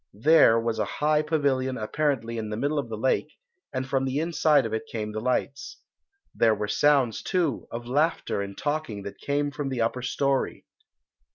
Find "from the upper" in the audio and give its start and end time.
9.51-10.01